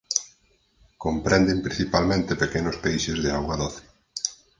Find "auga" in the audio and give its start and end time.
3.37-3.55